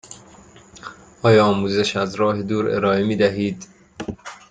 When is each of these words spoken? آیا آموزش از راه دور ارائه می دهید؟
آیا 1.23 1.45
آموزش 1.45 1.95
از 1.97 2.15
راه 2.15 2.41
دور 2.41 2.69
ارائه 2.75 3.03
می 3.03 3.15
دهید؟ 3.15 3.67